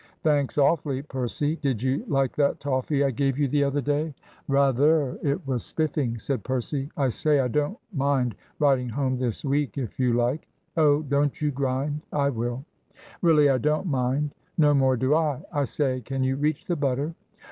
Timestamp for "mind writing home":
7.93-9.15